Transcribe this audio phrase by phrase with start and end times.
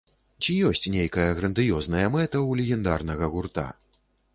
[0.45, 3.73] Ці ёсць нейкая грандыёзная мэта ў легендарнага гурта?